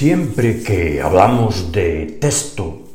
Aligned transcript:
Siempre 0.00 0.62
que 0.62 1.02
hablamos 1.02 1.72
de 1.72 2.16
texto, 2.18 2.88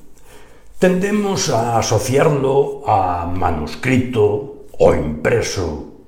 tendemos 0.79 1.51
a 1.51 1.77
asociarlo 1.77 2.81
a 2.87 3.27
manuscrito 3.27 4.65
o 4.79 4.95
impreso, 4.95 6.01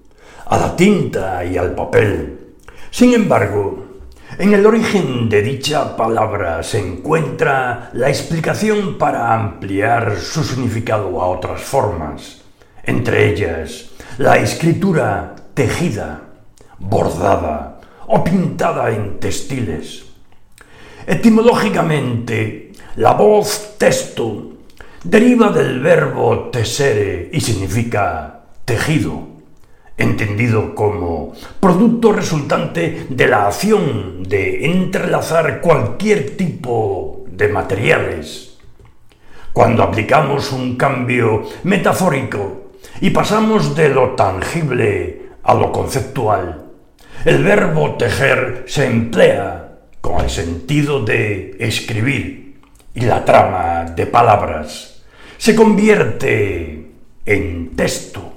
a 0.47 0.57
la 0.57 0.75
tinta 0.75 1.45
y 1.45 1.55
al 1.55 1.75
papel. 1.75 2.55
Sin 2.89 3.13
embargo, 3.13 3.85
en 4.39 4.55
el 4.55 4.65
origen 4.65 5.29
de 5.29 5.43
dicha 5.43 5.95
palabra 5.95 6.63
se 6.63 6.79
encuentra 6.79 7.91
la 7.93 8.09
explicación 8.09 8.97
para 8.97 9.35
ampliar 9.35 10.17
su 10.17 10.43
significado 10.43 11.21
a 11.21 11.27
otras 11.27 11.61
formas, 11.61 12.41
entre 12.83 13.29
ellas 13.29 13.91
la 14.17 14.37
escritura 14.37 15.35
tejida, 15.53 16.21
bordada 16.79 17.81
o 18.07 18.23
pintada 18.23 18.89
en 18.89 19.19
textiles. 19.19 20.06
Etimológicamente, 21.09 22.73
la 22.97 23.13
voz 23.13 23.75
texto 23.77 24.57
deriva 25.05 25.51
del 25.51 25.79
verbo 25.79 26.49
tesere 26.51 27.29
y 27.31 27.39
significa 27.39 28.41
tejido 28.65 29.37
entendido 29.95 30.75
como 30.75 31.31
producto 31.61 32.11
resultante 32.11 33.07
de 33.09 33.27
la 33.27 33.47
acción 33.47 34.23
de 34.23 34.65
entrelazar 34.65 35.61
cualquier 35.61 36.35
tipo 36.35 37.23
de 37.27 37.47
materiales. 37.47 38.57
Cuando 39.53 39.83
aplicamos 39.83 40.51
un 40.51 40.75
cambio 40.75 41.43
metafórico 41.63 42.71
y 42.99 43.11
pasamos 43.11 43.77
de 43.77 43.87
lo 43.87 44.09
tangible 44.09 45.29
a 45.41 45.53
lo 45.53 45.71
conceptual, 45.71 46.65
el 47.23 47.45
verbo 47.45 47.95
tejer 47.95 48.65
se 48.67 48.85
emplea 48.87 49.66
con 50.01 50.21
el 50.21 50.29
sentido 50.29 51.03
de 51.03 51.55
escribir 51.59 52.59
y 52.93 53.01
la 53.01 53.23
trama 53.25 53.85
de 53.95 54.05
palabras 54.07 55.03
se 55.37 55.55
convierte 55.55 56.87
en 57.25 57.75
texto. 57.75 58.36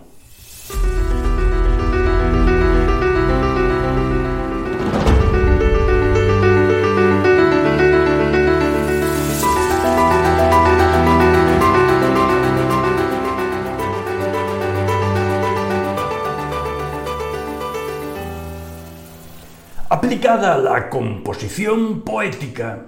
La 20.23 20.91
composición 20.91 22.03
poética, 22.03 22.79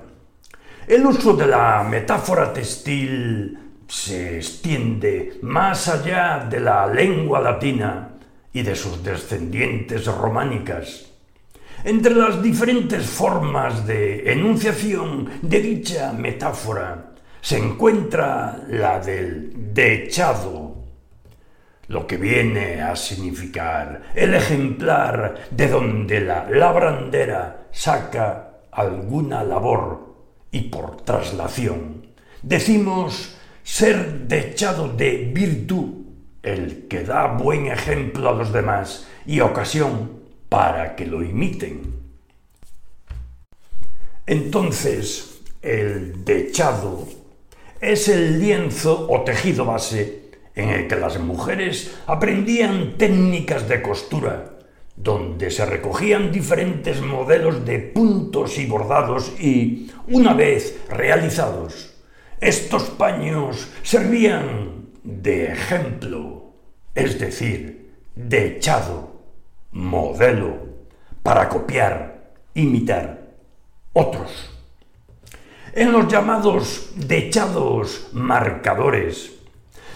el 0.86 1.06
uso 1.06 1.34
de 1.34 1.47
la 1.47 1.83
metáfora 1.83 2.52
textil 2.52 3.58
se 3.89 4.36
extiende 4.36 5.39
más 5.41 5.89
allá 5.89 6.47
de 6.50 6.61
la 6.61 6.86
lengua 6.86 7.41
latina 7.41 8.11
y 8.52 8.61
de 8.61 8.77
sus 8.77 9.02
descendientes 9.02 10.05
románicas. 10.06 11.11
Entre 11.84 12.14
las 12.14 12.42
diferentes 12.42 13.06
formas 13.06 13.86
de 13.86 14.30
enunciación 14.30 15.30
de 15.40 15.58
dicha 15.58 16.12
metáfora 16.12 17.14
se 17.40 17.56
encuentra 17.56 18.62
la 18.68 19.01
del 19.01 19.73
dechado, 19.73 20.71
lo 21.92 22.07
que 22.07 22.17
viene 22.17 22.80
a 22.80 22.97
significar 22.97 24.05
el 24.14 24.35
ejemplar 24.35 25.47
de 25.51 25.69
donde 25.69 26.20
la 26.23 26.48
labrandera 26.48 27.67
saca 27.70 28.61
alguna 28.70 29.45
labor 29.45 30.14
y 30.51 30.63
por 30.63 31.03
traslación 31.03 32.07
decimos 32.41 33.36
ser 33.63 34.27
dechado 34.27 34.89
de 34.89 35.30
virtud 35.35 36.07
el 36.42 36.89
que 36.89 37.05
da 37.05 37.27
buen 37.27 37.67
ejemplo 37.67 38.30
a 38.30 38.33
los 38.33 38.55
demás 38.55 39.07
y 39.27 39.41
ocasión 39.41 40.23
para 40.48 40.97
que 40.97 41.07
lo 41.07 41.23
imiten. 41.23 42.01
Entonces, 44.27 45.42
el 45.61 46.24
dechado 46.24 47.07
es 47.80 48.09
el 48.09 48.41
lienzo 48.41 49.07
o 49.11 49.20
tejido 49.23 49.67
base 49.67 50.21
en 50.55 50.68
el 50.70 50.89
que 50.89 50.96
las 50.96 51.18
mujeres 51.18 51.96
aprendían 52.07 52.98
técnicas 52.98 53.68
de 53.68 53.83
costura, 53.83 54.58
donde 54.96 55.51
se 55.51 55.64
recogían 55.64 56.30
diferentes 56.30 57.01
modelos 57.01 57.64
de 57.64 57.79
puntos 57.79 58.58
y 58.58 58.67
bordados 58.67 59.33
y, 59.41 59.91
una 60.08 60.35
vez 60.35 60.79
realizados, 60.91 61.95
estos 62.41 62.85
paños 62.85 63.68
servían 63.83 64.89
de 65.02 65.52
ejemplo, 65.52 66.52
es 66.95 67.18
decir, 67.18 67.95
de 68.14 68.57
echado, 68.57 69.23
modelo, 69.70 70.58
para 71.23 71.48
copiar, 71.48 72.33
imitar 72.55 73.30
otros. 73.92 74.51
En 75.73 75.92
los 75.92 76.07
llamados 76.08 76.91
dechados 76.96 78.08
marcadores, 78.12 79.42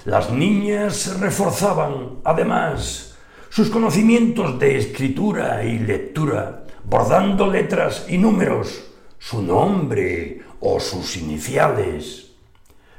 las 0.06 0.30
niñas 0.30 1.18
reforzaban, 1.18 2.20
además, 2.22 3.16
sus 3.48 3.70
conocimientos 3.70 4.56
de 4.56 4.78
escritura 4.78 5.64
y 5.64 5.80
lectura, 5.80 6.62
bordando 6.84 7.48
letras 7.48 8.06
y 8.08 8.16
números, 8.16 8.84
su 9.18 9.42
nombre 9.42 10.42
o 10.60 10.78
sus 10.78 11.16
iniciales. 11.16 12.30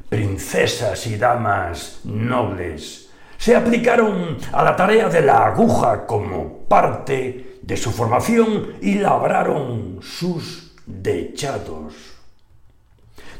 Princesas 0.09 1.07
y 1.07 1.15
damas 1.15 2.01
nobles 2.03 3.09
se 3.37 3.55
aplicaron 3.55 4.37
a 4.51 4.61
la 4.63 4.75
tarea 4.75 5.07
de 5.07 5.21
la 5.21 5.45
aguja 5.45 6.05
como 6.05 6.65
parte 6.67 7.59
de 7.61 7.77
su 7.77 7.91
formación 7.91 8.73
y 8.81 8.95
labraron 8.95 9.99
sus 10.01 10.73
dechados 10.85 12.16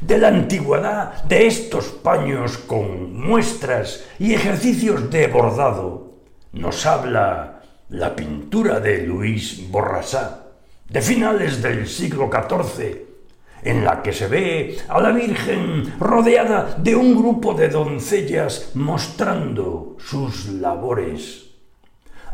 de 0.00 0.18
la 0.18 0.28
antigüedad 0.28 1.24
de 1.24 1.46
estos 1.46 1.86
paños 1.86 2.58
con 2.58 3.14
muestras 3.14 4.04
y 4.18 4.34
ejercicios 4.34 5.10
de 5.10 5.26
bordado, 5.26 6.14
nos 6.52 6.86
habla 6.86 7.62
la 7.90 8.14
pintura 8.14 8.80
de 8.80 9.02
Luis 9.02 9.68
Borrasá, 9.70 10.46
de 10.88 11.02
finales 11.02 11.62
del 11.62 11.86
siglo 11.86 12.30
XIV, 12.30 13.06
en 13.62 13.84
la 13.84 14.02
que 14.02 14.12
se 14.12 14.28
ve 14.28 14.78
a 14.88 15.00
la 15.00 15.10
Virgen 15.10 15.94
rodeada 15.98 16.76
de 16.78 16.94
un 16.94 17.16
grupo 17.16 17.54
de 17.54 17.68
doncellas 17.68 18.70
mostrando 18.74 19.96
sus 19.98 20.46
labores. 20.46 21.46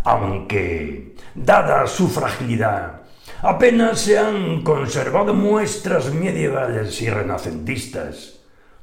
Aunque, 0.05 1.15
dada 1.35 1.87
su 1.87 2.09
fragilidad, 2.09 3.04
apenas 3.45 4.01
se 4.01 4.19
han 4.19 4.63
conservado 4.63 5.35
muestras 5.35 6.13
medievales 6.15 7.03
y 7.03 7.11
renacentistas. 7.11 8.41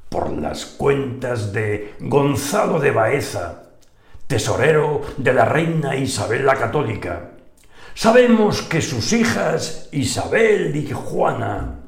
Por 0.07 0.31
las 0.31 0.65
cuentas 0.65 1.51
de 1.51 1.95
Gonzalo 1.99 2.79
de 2.79 2.91
Baeza, 2.91 3.63
tesorero 4.27 5.01
de 5.17 5.33
la 5.33 5.45
reina 5.45 5.95
Isabel 5.95 6.45
la 6.45 6.55
Católica, 6.55 7.31
sabemos 7.95 8.61
que 8.61 8.81
sus 8.81 9.13
hijas 9.13 9.89
Isabel 9.93 10.75
y 10.75 10.91
Juana 10.91 11.79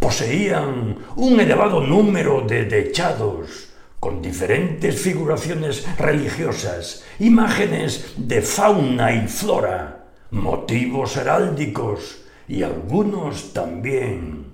poseían 0.00 0.96
un 1.14 1.38
elevado 1.38 1.80
número 1.80 2.40
de 2.40 2.64
dechados 2.64 3.68
con 4.00 4.20
diferentes 4.20 5.00
figuraciones 5.00 5.86
religiosas, 5.96 7.04
imágenes 7.20 8.14
de 8.16 8.42
fauna 8.42 9.12
y 9.12 9.28
flora, 9.28 9.99
motivos 10.30 11.16
heráldicos 11.16 12.22
y 12.48 12.62
algunos 12.62 13.52
también 13.52 14.46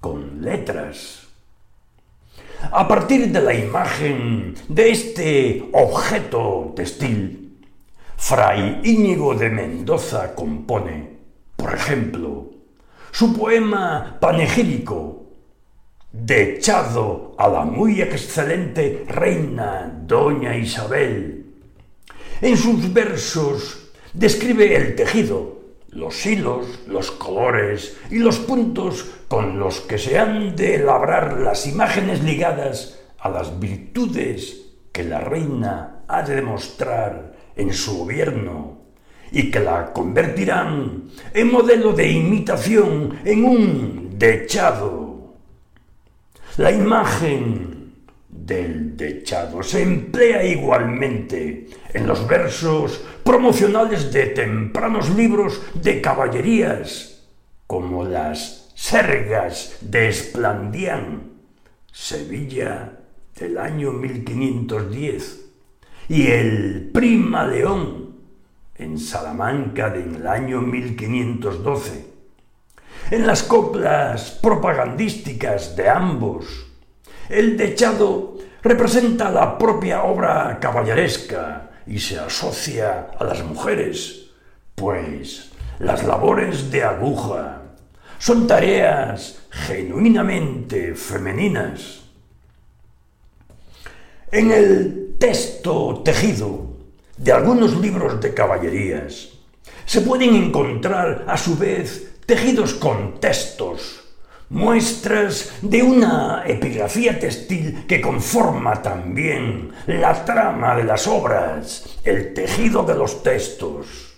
con 0.00 0.42
letras. 0.42 1.28
A 2.72 2.86
partir 2.86 3.32
de 3.32 3.40
la 3.40 3.54
imagen 3.54 4.54
de 4.68 4.90
este 4.90 5.68
objeto 5.72 6.72
textil, 6.76 7.58
Fray 8.16 8.80
Íñigo 8.84 9.34
de 9.34 9.48
Mendoza 9.48 10.34
compone, 10.34 11.16
por 11.56 11.74
ejemplo, 11.74 12.50
su 13.10 13.36
poema 13.36 14.18
panegírico 14.20 15.20
Dechado 16.12 17.36
a 17.38 17.46
la 17.46 17.64
muy 17.64 18.02
excelente 18.02 19.04
reina 19.06 20.02
Doña 20.06 20.56
Isabel. 20.56 21.46
En 22.40 22.56
sus 22.56 22.92
versos 22.92 23.79
Describe 24.12 24.74
el 24.76 24.96
tejido, 24.96 25.60
los 25.90 26.26
hilos, 26.26 26.80
los 26.86 27.10
colores 27.10 27.96
y 28.10 28.18
los 28.18 28.38
puntos 28.38 29.10
con 29.28 29.58
los 29.58 29.80
que 29.80 29.98
se 29.98 30.18
han 30.18 30.56
de 30.56 30.78
labrar 30.78 31.40
las 31.40 31.66
imágenes 31.66 32.22
ligadas 32.22 33.00
a 33.18 33.28
las 33.28 33.58
virtudes 33.60 34.72
que 34.92 35.04
la 35.04 35.20
reina 35.20 36.04
ha 36.08 36.22
de 36.22 36.36
demostrar 36.36 37.36
en 37.56 37.72
su 37.72 37.98
gobierno 37.98 38.78
y 39.32 39.50
que 39.50 39.60
la 39.60 39.92
convertirán 39.92 41.04
en 41.32 41.52
modelo 41.52 41.92
de 41.92 42.10
imitación 42.10 43.20
en 43.24 43.44
un 43.44 44.18
dechado. 44.18 45.36
La 46.56 46.72
imagen 46.72 47.94
del 48.28 48.96
dechado 48.96 49.62
se 49.62 49.82
emplea 49.82 50.44
igualmente 50.44 51.68
en 51.92 52.06
los 52.06 52.26
versos 52.26 53.00
promocionales 53.24 54.12
de 54.12 54.26
tempranos 54.26 55.10
libros 55.10 55.60
de 55.74 56.00
caballerías, 56.00 57.22
como 57.66 58.04
las 58.04 58.72
Sergas 58.74 59.76
de 59.80 60.08
Esplandián, 60.08 61.32
Sevilla 61.92 62.92
del 63.38 63.58
año 63.58 63.92
1510, 63.92 65.46
y 66.08 66.26
el 66.26 66.90
Prima 66.92 67.46
León 67.46 68.16
en 68.76 68.98
Salamanca 68.98 69.90
del 69.90 70.26
año 70.26 70.60
1512. 70.60 72.06
En 73.10 73.26
las 73.26 73.42
coplas 73.42 74.38
propagandísticas 74.42 75.76
de 75.76 75.88
ambos, 75.88 76.66
el 77.28 77.56
dechado 77.56 78.38
representa 78.62 79.30
la 79.30 79.58
propia 79.58 80.02
obra 80.02 80.58
caballeresca 80.60 81.69
y 81.86 81.98
se 81.98 82.18
asocia 82.18 83.10
a 83.18 83.24
las 83.24 83.42
mujeres, 83.44 84.26
pues 84.74 85.50
las 85.78 86.04
labores 86.04 86.70
de 86.70 86.84
aguja 86.84 87.62
son 88.18 88.46
tareas 88.46 89.38
genuinamente 89.50 90.94
femeninas. 90.94 92.00
En 94.30 94.52
el 94.52 95.16
texto 95.18 96.02
tejido 96.04 96.66
de 97.16 97.32
algunos 97.32 97.78
libros 97.80 98.20
de 98.20 98.32
caballerías 98.32 99.30
se 99.86 100.02
pueden 100.02 100.34
encontrar 100.34 101.24
a 101.26 101.36
su 101.36 101.56
vez 101.56 102.20
tejidos 102.26 102.74
con 102.74 103.18
textos, 103.18 103.99
muestras 104.50 105.52
de 105.62 105.80
una 105.80 106.42
epigrafía 106.44 107.18
textil 107.18 107.86
que 107.86 108.00
conforma 108.00 108.82
también 108.82 109.70
la 109.86 110.24
trama 110.24 110.76
de 110.76 110.84
las 110.84 111.06
obras, 111.06 111.98
el 112.04 112.34
tejido 112.34 112.82
de 112.82 112.96
los 112.96 113.22
textos. 113.22 114.16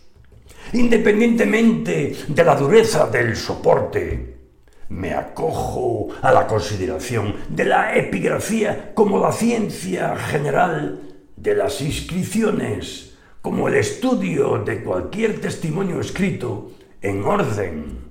Independientemente 0.73 2.17
de 2.27 2.45
la 2.45 2.57
dureza 2.57 3.07
del 3.09 3.37
soporte, 3.37 4.37
me 4.89 5.13
acojo 5.13 6.09
a 6.23 6.33
la 6.33 6.47
consideración 6.47 7.37
de 7.51 7.67
la 7.67 7.95
epigrafía 7.95 8.93
como 8.95 9.19
la 9.21 9.33
ciencia 9.33 10.17
general 10.17 11.01
de 11.37 11.55
las 11.55 11.83
inscripciones, 11.83 13.19
como 13.43 13.69
el 13.69 13.75
estudio 13.75 14.59
de 14.59 14.83
cualquier 14.83 15.41
testimonio 15.43 16.01
escrito 16.01 16.73
en 17.03 17.23
orden 17.23 18.02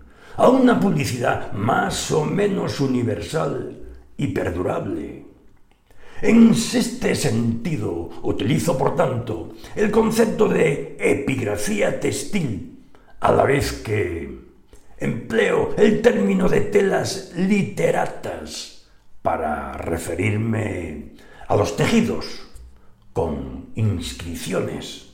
a 0.42 0.50
una 0.50 0.80
publicidad 0.80 1.52
más 1.52 2.10
o 2.10 2.26
menos 2.26 2.80
universal 2.80 3.78
y 4.18 4.28
perdurable. 4.30 5.24
En 6.20 6.50
este 6.50 7.14
sentido, 7.14 8.10
utilizo, 8.24 8.76
por 8.76 8.96
tanto, 8.96 9.54
el 9.76 9.92
concepto 9.92 10.48
de 10.48 10.98
epigrafía 11.00 12.00
textil, 12.00 12.80
a 13.20 13.32
la 13.32 13.44
vez 13.44 13.84
que 13.84 14.40
empleo 14.98 15.76
el 15.78 16.02
término 16.02 16.50
de 16.50 16.62
telas 16.62 17.34
literatas 17.36 18.88
para 19.22 19.74
referirme 19.74 21.12
a 21.48 21.56
los 21.56 21.78
tejidos 21.78 22.48
con 23.14 23.68
inscripciones. 23.76 25.12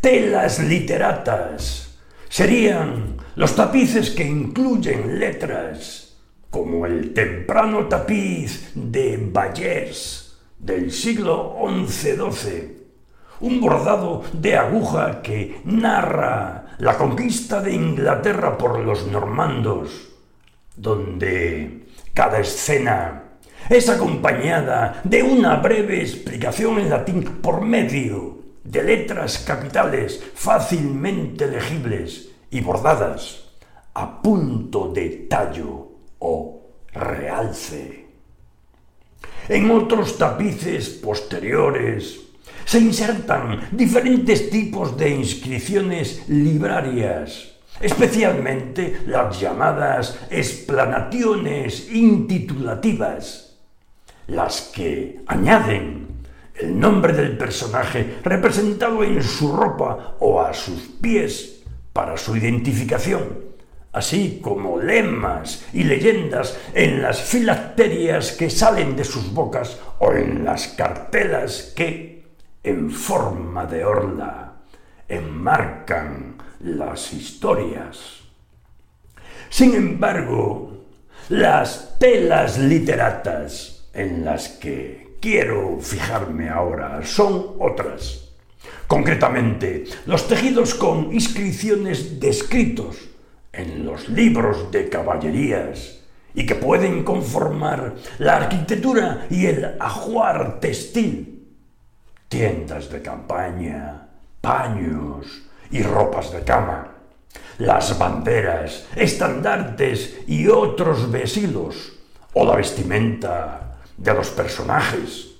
Telas 0.00 0.58
literatas 0.58 1.89
serían 2.30 3.16
los 3.34 3.56
tapices 3.56 4.10
que 4.10 4.24
incluyen 4.24 5.18
letras, 5.18 6.16
como 6.48 6.86
el 6.86 7.12
temprano 7.12 7.86
tapiz 7.86 8.70
de 8.74 9.28
Bayers 9.30 10.38
del 10.58 10.92
siglo 10.92 11.56
XI-XII, 11.86 12.78
un 13.40 13.60
bordado 13.60 14.22
de 14.32 14.56
aguja 14.56 15.22
que 15.22 15.60
narra 15.64 16.76
la 16.78 16.96
conquista 16.96 17.60
de 17.60 17.74
Inglaterra 17.74 18.56
por 18.56 18.78
los 18.78 19.08
normandos, 19.08 20.12
donde 20.76 21.86
cada 22.14 22.38
escena 22.38 23.24
es 23.68 23.88
acompañada 23.88 25.00
de 25.02 25.22
una 25.24 25.56
breve 25.56 26.00
explicación 26.00 26.78
en 26.78 26.90
latín 26.90 27.24
por 27.42 27.60
medio 27.60 28.39
de 28.64 28.82
letras 28.82 29.38
capitales 29.38 30.22
fácilmente 30.34 31.46
legibles 31.46 32.30
y 32.50 32.60
bordadas 32.60 33.44
a 33.94 34.22
punto 34.22 34.92
de 34.92 35.26
tallo 35.28 35.88
o 36.18 36.60
realce. 36.92 38.06
En 39.48 39.70
otros 39.70 40.16
tapices 40.16 40.88
posteriores 40.90 42.20
se 42.64 42.78
insertan 42.78 43.68
diferentes 43.72 44.50
tipos 44.50 44.96
de 44.96 45.10
inscripciones 45.10 46.28
librarias, 46.28 47.56
especialmente 47.80 49.00
las 49.06 49.40
llamadas 49.40 50.18
explanaciones 50.30 51.90
intitulativas, 51.92 53.58
las 54.28 54.60
que 54.72 55.22
añaden 55.26 56.09
el 56.60 56.78
nombre 56.78 57.12
del 57.12 57.36
personaje 57.36 58.18
representado 58.22 59.02
en 59.02 59.22
su 59.22 59.56
ropa 59.56 60.16
o 60.20 60.40
a 60.40 60.52
sus 60.52 60.80
pies 61.00 61.62
para 61.92 62.16
su 62.16 62.36
identificación, 62.36 63.38
así 63.92 64.40
como 64.42 64.78
lemas 64.78 65.64
y 65.72 65.84
leyendas 65.84 66.58
en 66.74 67.02
las 67.02 67.20
filacterias 67.22 68.32
que 68.32 68.50
salen 68.50 68.96
de 68.96 69.04
sus 69.04 69.32
bocas 69.32 69.78
o 69.98 70.12
en 70.12 70.44
las 70.44 70.68
cartelas 70.68 71.72
que, 71.74 72.24
en 72.62 72.90
forma 72.90 73.66
de 73.66 73.84
orla, 73.84 74.52
enmarcan 75.08 76.36
las 76.60 77.12
historias. 77.12 78.20
Sin 79.48 79.74
embargo, 79.74 80.84
las 81.30 81.98
telas 81.98 82.58
literatas 82.58 83.88
en 83.92 84.24
las 84.24 84.48
que 84.48 85.09
quiero 85.20 85.78
fijarme 85.80 86.48
ahora 86.48 87.00
son 87.04 87.56
otras. 87.58 88.28
Concretamente, 88.86 89.84
los 90.06 90.26
tejidos 90.26 90.74
con 90.74 91.12
inscripciones 91.12 92.18
descritos 92.18 92.96
en 93.52 93.84
los 93.84 94.08
libros 94.08 94.70
de 94.72 94.88
caballerías 94.88 96.00
y 96.34 96.46
que 96.46 96.54
pueden 96.54 97.04
conformar 97.04 97.94
la 98.18 98.36
arquitectura 98.36 99.26
y 99.30 99.46
el 99.46 99.76
ajuar 99.78 100.60
textil, 100.60 101.46
tiendas 102.28 102.90
de 102.90 103.02
campaña, 103.02 104.08
paños 104.40 105.42
y 105.70 105.82
ropas 105.82 106.32
de 106.32 106.42
cama, 106.42 106.94
las 107.58 107.98
banderas, 107.98 108.86
estandartes 108.96 110.20
y 110.26 110.48
otros 110.48 111.10
vesilos, 111.10 111.92
o 112.32 112.44
la 112.44 112.56
vestimenta 112.56 113.69
de 114.00 114.14
los 114.14 114.30
personajes, 114.30 115.30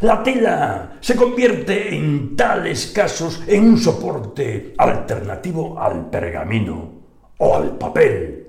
la 0.00 0.22
tela 0.22 0.98
se 1.00 1.16
convierte 1.16 1.94
en 1.94 2.36
tales 2.36 2.88
casos 2.88 3.42
en 3.46 3.64
un 3.64 3.78
soporte 3.78 4.74
alternativo 4.78 5.80
al 5.80 6.08
pergamino 6.08 6.92
o 7.38 7.56
al 7.56 7.76
papel, 7.76 8.46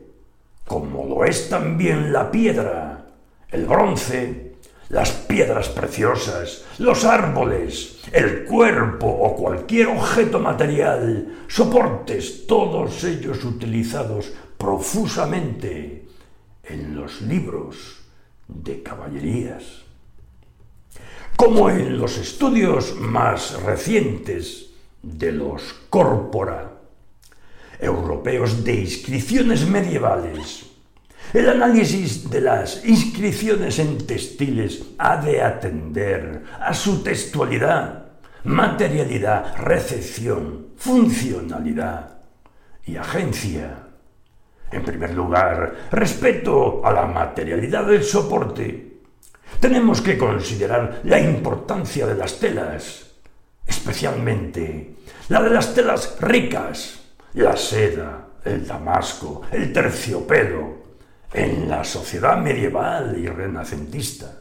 como 0.68 1.06
lo 1.06 1.26
es 1.26 1.50
también 1.50 2.14
la 2.14 2.30
piedra, 2.30 3.06
el 3.50 3.66
bronce, 3.66 4.54
las 4.90 5.12
piedras 5.12 5.70
preciosas, 5.70 6.66
los 6.78 7.06
árboles, 7.06 8.00
el 8.12 8.46
cuerpo 8.46 9.08
o 9.08 9.36
cualquier 9.36 9.88
objeto 9.88 10.40
material, 10.40 11.46
soportes, 11.48 12.46
todos 12.46 13.04
ellos 13.04 13.44
utilizados 13.44 14.32
profusamente 14.58 16.08
en 16.64 16.96
los 16.96 17.22
libros 17.22 17.99
de 18.50 18.84
caballerías 18.84 19.90
como 21.40 21.70
en 21.70 21.98
los 21.98 22.18
estudios 22.18 22.98
más 23.00 23.64
recientes 23.64 24.72
de 25.02 25.32
los 25.32 25.74
corpora 25.90 26.74
europeos 27.80 28.62
de 28.66 28.76
inscripciones 28.82 29.66
medievales. 29.66 30.66
El 31.32 31.48
análisis 31.48 32.30
de 32.30 32.42
las 32.42 32.84
inscripciones 32.84 33.80
en 33.80 34.06
textiles 34.06 34.84
ha 34.98 35.16
de 35.16 35.42
atender 35.42 36.44
a 36.60 36.74
su 36.74 37.02
textualidad, 37.04 38.08
materialidad, 38.44 39.56
recepción, 39.60 40.74
funcionalidad 40.76 42.18
y 42.86 42.98
agencia. 42.98 43.89
En 44.72 44.84
primer 44.84 45.14
lugar, 45.14 45.90
respeto 45.92 46.86
a 46.86 46.92
la 46.92 47.06
materialidad 47.06 47.86
del 47.86 48.04
soporte 48.04 48.90
tenemos 49.60 50.02
que 50.02 50.18
considerar 50.18 51.02
la 51.04 51.20
importancia 51.20 52.06
de 52.08 52.16
las 52.16 52.40
telas, 52.40 53.08
especialmente 53.66 54.96
la 55.28 55.42
de 55.42 55.50
las 55.50 55.74
telas 55.74 56.18
ricas, 56.22 57.00
la 57.34 57.58
seda, 57.58 58.28
el 58.46 58.66
damasco, 58.66 59.42
el 59.52 59.74
terciopelo, 59.74 60.80
en 61.34 61.70
la 61.70 61.84
sociedad 61.84 62.38
medieval 62.38 63.18
y 63.20 63.28
renacentista. 63.28 64.34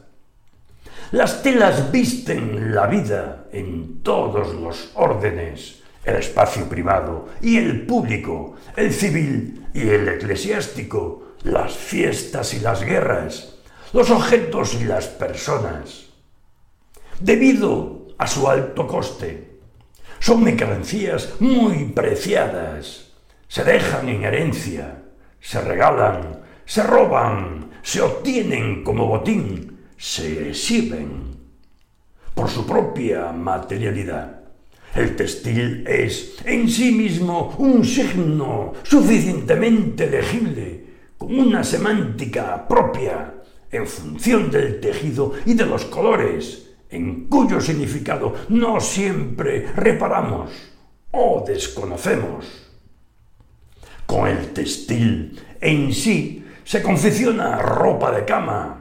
Las 1.11 1.43
telas 1.43 1.91
visten 1.91 2.73
la 2.73 2.87
vida 2.87 3.45
en 3.51 4.01
todos 4.01 4.55
los 4.55 4.91
órdenes, 4.95 5.78
el 6.03 6.15
espacio 6.15 6.67
privado 6.67 7.29
y 7.41 7.57
el 7.57 7.85
público, 7.85 8.55
el 8.75 8.93
civil 8.93 9.67
y 9.73 9.81
el 9.81 10.07
eclesiástico, 10.07 11.35
las 11.43 11.73
fiestas 11.73 12.53
y 12.53 12.59
las 12.59 12.83
guerras, 12.83 13.55
los 13.93 14.09
objetos 14.09 14.75
y 14.75 14.83
las 14.83 15.07
personas. 15.07 16.05
Debido 17.19 18.07
a 18.17 18.27
su 18.27 18.47
alto 18.47 18.87
coste, 18.87 19.59
son 20.19 20.43
mercancías 20.43 21.33
muy 21.39 21.85
preciadas, 21.85 23.11
se 23.47 23.63
dejan 23.63 24.09
en 24.09 24.23
herencia, 24.23 25.03
se 25.39 25.61
regalan, 25.61 26.41
se 26.65 26.83
roban, 26.83 27.71
se 27.81 28.01
obtienen 28.01 28.83
como 28.83 29.07
botín, 29.07 29.79
se 29.97 30.49
exhiben 30.49 31.37
por 32.33 32.49
su 32.49 32.65
propia 32.65 33.31
materialidad. 33.31 34.39
El 34.95 35.15
textil 35.15 35.85
es 35.87 36.37
en 36.45 36.67
sí 36.67 36.91
mismo 36.91 37.55
un 37.59 37.85
signo 37.85 38.73
suficientemente 38.83 40.09
legible, 40.09 40.83
con 41.17 41.37
una 41.37 41.63
semántica 41.63 42.67
propia, 42.67 43.35
en 43.71 43.85
función 43.85 44.49
del 44.49 44.79
tejido 44.79 45.33
y 45.45 45.53
de 45.53 45.65
los 45.65 45.85
colores, 45.85 46.71
en 46.89 47.27
cuyo 47.27 47.61
significado 47.61 48.33
no 48.49 48.79
siempre 48.79 49.67
reparamos 49.75 50.49
o 51.11 51.43
desconocemos. 51.45 52.45
Con 54.07 54.27
el 54.27 54.53
textil 54.53 55.39
en 55.61 55.93
sí 55.93 56.43
se 56.63 56.81
confecciona 56.81 57.59
ropa 57.59 58.11
de 58.11 58.25
cama, 58.25 58.78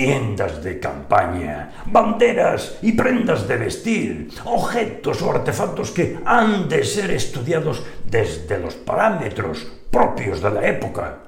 tiendas 0.00 0.64
de 0.64 0.80
campaña, 0.80 1.84
banderas 1.84 2.78
y 2.80 2.92
prendas 2.92 3.46
de 3.46 3.56
vestir, 3.58 4.28
objetos 4.46 5.20
o 5.20 5.30
artefactos 5.30 5.90
que 5.90 6.18
han 6.24 6.70
de 6.70 6.84
ser 6.84 7.10
estudiados 7.10 7.82
desde 8.06 8.58
los 8.58 8.74
parámetros 8.76 9.66
propios 9.90 10.40
de 10.40 10.50
la 10.52 10.66
época, 10.66 11.18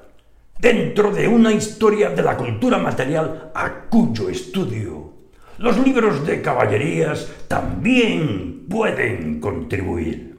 dentro 0.57 1.11
de 1.11 1.27
una 1.27 1.51
historia 1.51 2.09
de 2.09 2.23
la 2.23 2.35
cultura 2.35 2.79
material 2.79 3.51
a 3.53 3.85
cuyo 3.91 4.27
estudio 4.29 5.13
los 5.59 5.77
libros 5.77 6.25
de 6.25 6.41
caballerías 6.41 7.27
también 7.47 8.65
pueden 8.67 9.39
contribuir. 9.39 10.35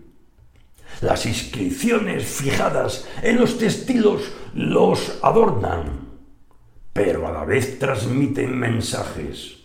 Las 1.03 1.25
inscripciones 1.25 2.25
fijadas 2.25 3.07
en 3.23 3.37
los 3.39 3.57
textilos 3.57 4.23
los 4.55 5.21
adornan 5.23 6.04
pero 6.95 7.27
a 7.27 7.33
la 7.33 7.45
vez 7.45 7.79
transmiten 7.79 8.57
mensajes. 8.57 9.57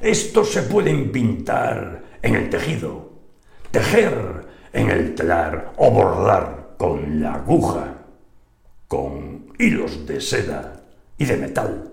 Estos 0.00 0.52
se 0.52 0.62
pueden 0.62 1.10
pintar 1.10 2.04
en 2.22 2.36
el 2.36 2.48
tejido, 2.48 3.10
tejer 3.70 4.46
en 4.72 4.88
el 4.88 5.14
telar 5.14 5.74
o 5.76 5.90
bordar 5.90 6.76
con 6.78 7.20
la 7.20 7.34
aguja, 7.34 8.06
con 8.86 9.52
hilos 9.58 10.06
de 10.06 10.20
seda 10.20 10.84
y 11.18 11.24
de 11.24 11.36
metal, 11.36 11.90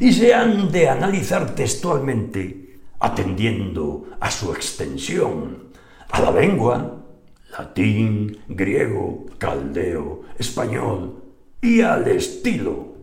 y 0.00 0.12
se 0.12 0.34
han 0.34 0.72
de 0.72 0.88
analizar 0.88 1.54
textualmente 1.54 2.80
atendiendo 2.98 4.08
a 4.18 4.30
su 4.30 4.50
extensión, 4.52 5.72
a 6.10 6.20
la 6.22 6.30
lengua, 6.32 7.04
latín, 7.50 8.38
griego, 8.48 9.26
caldeo, 9.36 10.22
español 10.38 11.22
y 11.60 11.82
al 11.82 12.08
estilo 12.08 12.95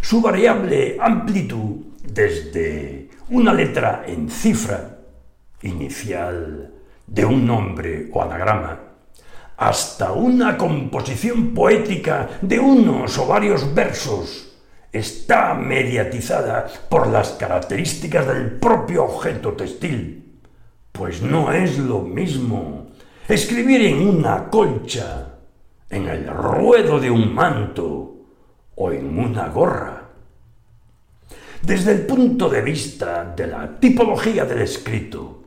su 0.00 0.20
variable 0.20 0.96
amplitud 1.00 1.86
desde 2.02 3.10
una 3.30 3.52
letra 3.52 4.04
en 4.06 4.28
cifra 4.28 4.98
inicial 5.62 6.72
de 7.06 7.24
un 7.24 7.46
nombre 7.46 8.08
o 8.12 8.22
anagrama 8.22 8.84
hasta 9.56 10.12
una 10.12 10.56
composición 10.56 11.54
poética 11.54 12.28
de 12.42 12.58
unos 12.58 13.16
o 13.18 13.26
varios 13.26 13.72
versos 13.74 14.52
está 14.92 15.54
mediatizada 15.54 16.66
por 16.88 17.08
las 17.08 17.30
características 17.30 18.26
del 18.26 18.52
propio 18.52 19.04
objeto 19.04 19.52
textil, 19.52 20.38
pues 20.92 21.20
no 21.22 21.52
es 21.52 21.78
lo 21.78 22.00
mismo 22.00 22.88
escribir 23.28 23.82
en 23.82 24.06
una 24.06 24.48
colcha, 24.50 25.34
en 25.90 26.08
el 26.08 26.26
ruedo 26.28 27.00
de 27.00 27.10
un 27.10 27.34
manto, 27.34 28.13
o 28.76 28.92
en 28.92 29.18
una 29.18 29.48
gorra. 29.48 30.10
Desde 31.62 31.92
el 31.92 32.06
punto 32.06 32.48
de 32.48 32.60
vista 32.60 33.32
de 33.36 33.46
la 33.46 33.78
tipología 33.80 34.44
del 34.44 34.60
escrito, 34.62 35.42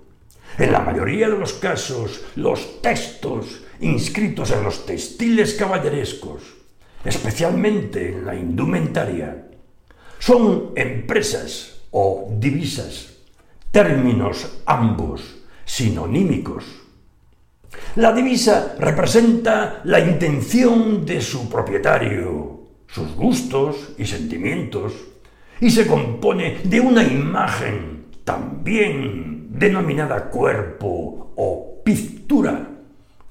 en 0.58 0.72
la 0.72 0.80
mayoría 0.80 1.30
de 1.30 1.38
los 1.38 1.54
casos, 1.54 2.22
los 2.36 2.82
textos 2.82 3.62
inscritos 3.82 4.52
en 4.52 4.64
los 4.64 4.86
textiles 4.86 5.54
caballerescos, 5.54 6.42
especialmente 7.06 8.10
en 8.10 8.26
la 8.26 8.36
indumentaria, 8.36 9.46
son 10.18 10.72
empresas 10.76 11.82
o 11.92 12.28
divisas, 12.40 13.14
términos 13.72 14.62
ambos 14.66 15.38
sinonímicos. 15.64 16.66
La 17.98 18.12
divisa 18.12 18.76
representa 18.80 19.82
la 19.84 20.00
intención 20.00 21.06
de 21.06 21.22
su 21.22 21.48
propietario 21.48 22.57
sus 22.88 23.16
gustos 23.16 23.94
y 23.98 24.06
sentimientos, 24.06 24.94
y 25.60 25.70
se 25.70 25.88
compone 25.88 26.60
de 26.64 26.80
una 26.80 27.04
imagen 27.04 28.06
también 28.24 29.48
denominada 29.50 30.30
cuerpo 30.30 31.34
o 31.36 31.82
pintura, 31.84 32.68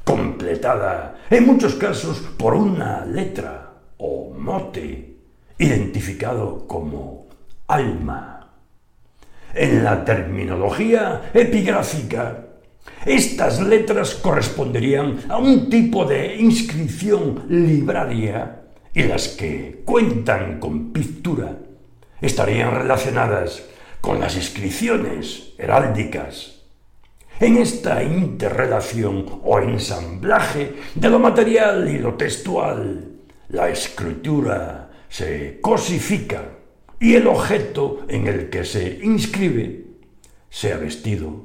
completada 0.04 1.18
en 1.30 1.46
muchos 1.46 1.75
casos 1.75 2.18
por 2.36 2.54
una 2.54 3.04
letra 3.04 3.72
o 3.98 4.32
mote, 4.38 5.16
identificado 5.58 6.66
como 6.66 7.26
alma. 7.66 8.52
En 9.54 9.82
la 9.82 10.04
terminología 10.04 11.30
epigráfica, 11.32 12.46
estas 13.04 13.60
letras 13.60 14.14
corresponderían 14.14 15.20
a 15.28 15.38
un 15.38 15.70
tipo 15.70 16.04
de 16.04 16.36
inscripción 16.36 17.44
libraria 17.48 18.65
y 18.97 19.03
las 19.03 19.29
que 19.29 19.83
cuentan 19.85 20.59
con 20.59 20.91
pintura 20.91 21.59
estarían 22.23 22.75
relacionadas 22.75 23.62
con 24.00 24.21
las 24.21 24.37
inscripciones 24.37 25.53
heráldicas. 25.59 26.62
En 27.38 27.59
esta 27.59 28.03
interrelación 28.03 29.43
o 29.45 29.59
ensamblaje 29.59 30.76
de 30.95 31.11
lo 31.11 31.19
material 31.19 31.91
y 31.91 31.99
lo 31.99 32.15
textual, 32.15 33.19
la 33.50 33.69
escritura 33.69 34.91
se 35.11 35.61
cosifica 35.61 36.53
y 36.99 37.17
el 37.17 37.26
objeto 37.26 38.07
en 38.09 38.26
el 38.26 38.49
que 38.49 38.65
se 38.65 39.00
inscribe, 39.03 39.88
sea 40.49 40.79
vestido, 40.79 41.45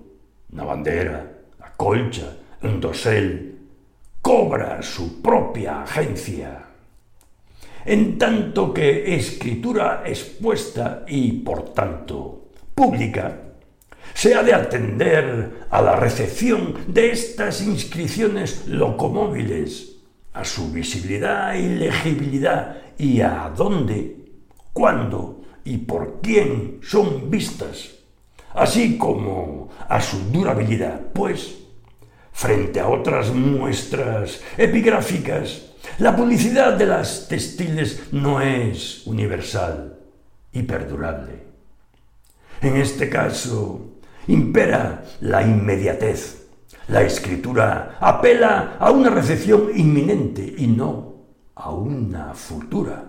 una 0.54 0.64
bandera, 0.64 1.40
la 1.60 1.74
colcha, 1.74 2.38
un 2.64 2.80
dosel, 2.80 3.58
cobra 4.22 4.82
su 4.82 5.22
propia 5.22 5.82
agencia 5.82 6.71
en 7.86 8.18
tanto 8.18 8.74
que 8.74 9.16
escritura 9.16 10.04
expuesta 10.06 11.04
y, 11.08 11.32
por 11.34 11.74
tanto, 11.74 12.50
pública, 12.76 13.42
se 14.14 14.36
ha 14.36 14.44
de 14.44 14.54
atender 14.54 15.66
a 15.70 15.82
la 15.82 15.96
recepción 15.96 16.76
de 16.88 17.12
estas 17.12 17.62
inscripciones 17.62 18.68
locomóviles, 18.68 19.98
a 20.34 20.46
su 20.46 20.72
visibilidad 20.72 21.54
y 21.56 21.68
legibilidad 21.76 22.78
y 22.98 23.22
a 23.22 23.52
dónde, 23.56 24.18
cuándo 24.74 25.42
y 25.64 25.78
por 25.78 26.22
quién 26.22 26.80
son 26.82 27.30
vistas, 27.30 27.92
así 28.54 28.98
como 28.98 29.70
a 29.88 30.02
su 30.02 30.18
durabilidad, 30.32 31.00
pues, 31.14 31.58
frente 32.32 32.80
a 32.80 32.88
otras 32.88 33.34
muestras 33.34 34.42
epigráficas, 34.58 35.71
la 36.00 36.16
publicidad 36.16 36.74
de 36.74 36.86
las 36.86 37.28
textiles 37.28 38.12
no 38.12 38.42
es 38.42 39.06
universal 39.06 40.00
y 40.52 40.64
perdurable. 40.64 41.44
En 42.62 42.78
este 42.78 43.10
caso, 43.10 43.98
impera 44.28 45.04
la 45.22 45.42
inmediatez. 45.42 46.48
La 46.88 47.02
escritura 47.04 47.98
apela 48.00 48.78
a 48.80 48.92
una 48.92 49.10
recepción 49.10 49.70
inminente 49.76 50.56
y 50.58 50.68
no 50.68 51.16
a 51.56 51.72
una 51.72 52.34
futura. 52.34 53.06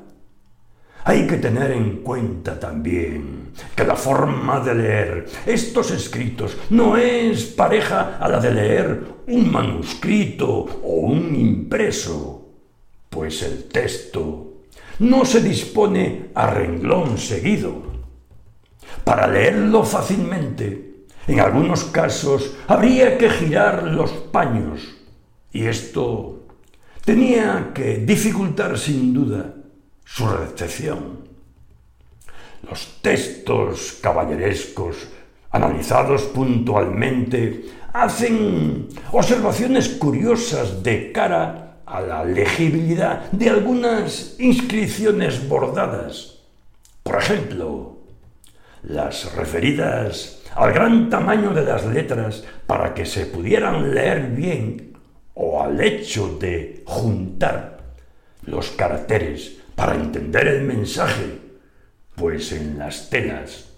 Hay 1.04 1.26
que 1.26 1.38
tener 1.38 1.72
en 1.72 2.02
cuenta 2.02 2.60
también 2.60 3.50
que 3.74 3.84
la 3.84 3.96
forma 3.96 4.60
de 4.60 4.74
leer 4.74 5.26
estos 5.46 5.90
escritos 5.90 6.56
no 6.70 6.96
es 6.96 7.44
pareja 7.44 8.18
a 8.18 8.28
la 8.28 8.38
de 8.38 8.52
leer 8.52 9.04
un 9.26 9.50
manuscrito 9.50 10.48
o 10.48 10.94
un 11.06 11.34
impreso 11.34 12.41
pues 13.12 13.42
el 13.42 13.64
texto 13.64 14.62
no 15.00 15.24
se 15.26 15.42
dispone 15.42 16.30
a 16.34 16.46
renglón 16.46 17.18
seguido. 17.18 17.82
Para 19.04 19.26
leerlo 19.26 19.84
fácilmente, 19.84 21.04
en 21.26 21.40
algunos 21.40 21.84
casos 21.84 22.56
habría 22.66 23.18
que 23.18 23.28
girar 23.28 23.82
los 23.82 24.10
paños, 24.10 24.80
y 25.52 25.66
esto 25.66 26.46
tenía 27.04 27.72
que 27.74 27.98
dificultar 27.98 28.78
sin 28.78 29.12
duda 29.12 29.56
su 30.04 30.26
recepción. 30.26 31.28
Los 32.68 33.02
textos 33.02 33.98
caballerescos, 34.00 34.96
analizados 35.50 36.22
puntualmente, 36.22 37.66
hacen 37.92 38.88
observaciones 39.10 39.90
curiosas 39.90 40.82
de 40.82 41.12
cara 41.12 41.71
a 41.86 42.00
la 42.00 42.24
legibilidad 42.24 43.30
de 43.32 43.50
algunas 43.50 44.36
inscripciones 44.38 45.48
bordadas. 45.48 46.38
Por 47.02 47.16
ejemplo, 47.18 47.98
las 48.82 49.34
referidas 49.34 50.42
al 50.54 50.72
gran 50.72 51.08
tamaño 51.10 51.52
de 51.52 51.64
las 51.64 51.84
letras 51.86 52.44
para 52.66 52.94
que 52.94 53.06
se 53.06 53.26
pudieran 53.26 53.94
leer 53.94 54.30
bien 54.30 54.96
o 55.34 55.62
al 55.62 55.80
hecho 55.80 56.36
de 56.38 56.82
juntar 56.86 57.78
los 58.44 58.70
caracteres 58.70 59.58
para 59.74 59.94
entender 59.94 60.48
el 60.48 60.62
mensaje, 60.62 61.38
pues 62.14 62.52
en 62.52 62.78
las 62.78 63.08
telas 63.08 63.72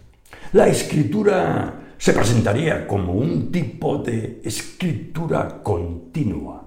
la 0.55 0.69
escritura 0.69 1.81
se 1.99 2.13
presentaría 2.13 2.87
como 2.87 3.13
un 3.13 3.51
tipo 3.51 3.99
de 3.99 4.41
escritura 4.45 5.61
continua. 5.63 6.64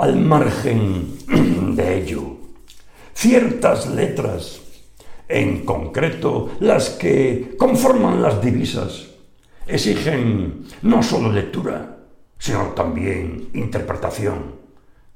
Al 0.00 0.16
margen 0.16 1.18
de 1.76 1.98
ello, 1.98 2.22
ciertas 3.12 3.86
letras, 3.86 4.62
en 5.28 5.66
concreto 5.66 6.52
las 6.60 6.88
que 6.88 7.54
conforman 7.58 8.22
las 8.22 8.40
divisas, 8.40 9.08
exigen 9.66 10.64
no 10.80 11.02
solo 11.02 11.30
lectura, 11.30 11.98
sino 12.38 12.68
también 12.68 13.50
interpretación, 13.52 14.54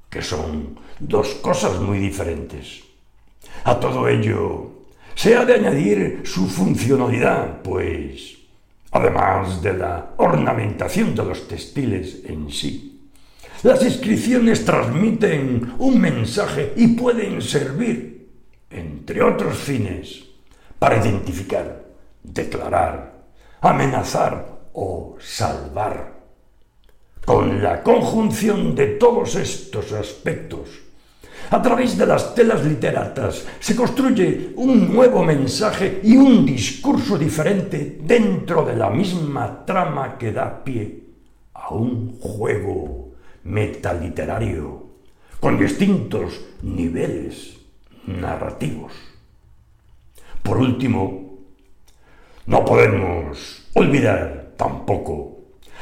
que 0.07 0.21
son 0.21 0.77
dos 0.99 1.33
cosas 1.41 1.79
muy 1.79 1.97
diferentes. 1.97 2.83
A 3.63 3.79
todo 3.79 4.07
ello 4.07 4.85
se 5.15 5.35
ha 5.35 5.45
de 5.45 5.55
añadir 5.55 6.21
su 6.25 6.45
funcionalidad, 6.45 7.63
pues, 7.63 8.37
además 8.91 9.63
de 9.63 9.73
la 9.73 10.13
ornamentación 10.17 11.15
de 11.15 11.25
los 11.25 11.47
textiles 11.47 12.21
en 12.25 12.51
sí, 12.51 12.94
las 13.63 13.83
inscripciones 13.83 14.65
transmiten 14.65 15.73
un 15.79 15.99
mensaje 15.99 16.73
y 16.75 16.89
pueden 16.89 17.41
servir, 17.41 18.29
entre 18.69 19.23
otros 19.23 19.57
fines, 19.57 20.23
para 20.77 20.97
identificar, 20.97 21.85
declarar, 22.23 23.23
amenazar 23.61 24.59
o 24.73 25.15
salvar. 25.19 26.13
Con 27.25 27.63
la 27.63 27.81
conjunción 27.81 28.75
de 28.75 28.87
todos 28.87 29.35
estos 29.35 29.91
aspectos, 29.93 30.69
a 31.49 31.61
través 31.61 31.97
de 31.97 32.05
las 32.05 32.35
telas 32.35 32.63
literatas 32.63 33.45
se 33.59 33.75
construye 33.75 34.53
un 34.55 34.93
nuevo 34.93 35.23
mensaje 35.23 36.01
y 36.03 36.17
un 36.17 36.45
discurso 36.45 37.17
diferente 37.17 37.99
dentro 38.01 38.65
de 38.65 38.75
la 38.75 38.89
misma 38.89 39.65
trama 39.65 40.17
que 40.17 40.31
da 40.31 40.63
pie 40.63 41.03
a 41.53 41.73
un 41.73 42.19
juego 42.19 43.04
metaliterario, 43.45 44.85
con 45.39 45.57
distintos 45.57 46.41
niveles 46.63 47.57
narrativos. 48.07 48.91
Por 50.41 50.57
último, 50.57 51.39
no 52.47 52.65
podemos 52.65 53.69
olvidar 53.73 54.53
tampoco 54.57 55.37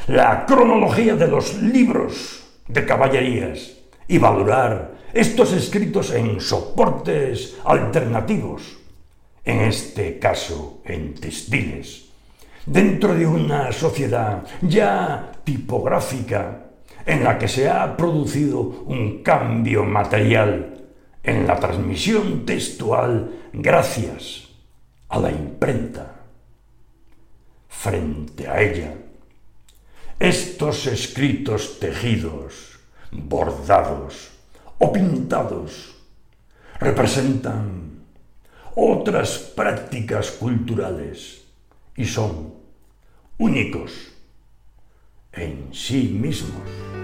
la 0.08 0.45
cronología 0.45 1.15
de 1.15 1.28
los 1.28 1.56
libros 1.62 2.43
de 2.67 2.86
caballerías 2.86 3.78
y 4.08 4.17
valorar 4.17 4.95
estos 5.13 5.54
escritos 5.54 6.12
en 6.12 6.41
soportes 6.41 7.58
alternativos, 7.63 8.78
en 9.45 9.62
este 9.62 10.19
caso 10.19 10.82
en 10.84 11.13
textiles, 11.13 12.10
dentro 12.65 13.13
de 13.13 13.26
una 13.26 13.71
sociedad 13.71 14.43
ya 14.62 15.32
tipográfica 15.43 16.72
en 17.06 17.24
la 17.24 17.38
que 17.38 17.48
se 17.48 17.70
ha 17.70 17.96
producido 17.98 18.62
un 18.62 19.24
cambio 19.24 19.84
material 19.84 20.86
en 21.24 21.48
la 21.48 21.60
transmisión 21.60 22.46
textual 22.46 23.50
gracias 23.54 24.50
a 25.10 25.20
la 25.20 25.32
imprenta. 25.32 26.16
Frente 27.68 28.48
a 28.48 28.62
ella, 28.62 28.94
estos 30.20 30.88
escritos 30.88 31.80
tejidos, 31.80 32.80
bordados, 33.12 34.32
o 34.80 34.92
pintados 34.92 35.96
representan 36.80 38.04
otras 38.76 39.38
prácticas 39.56 40.32
culturales 40.32 41.44
y 41.96 42.06
son 42.06 42.54
únicos 43.38 44.12
en 45.36 45.74
sí 45.74 46.17
mismos. 46.19 47.03